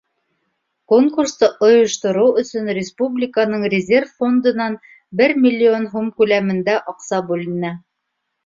Конкурсты 0.91 1.49
ойоштороу 1.67 2.31
өсөн 2.43 2.71
республиканың 2.79 3.67
резерв 3.75 4.15
фондынан 4.23 4.79
бер 5.23 5.37
миллион 5.45 5.89
һум 5.95 6.11
күләмендә 6.23 6.81
аҡса 6.95 7.25
бүленә. 7.31 7.77